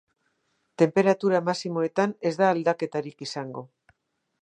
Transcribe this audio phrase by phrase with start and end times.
[0.81, 3.67] Tenperatura maximoetan ez da aldaketarik izango.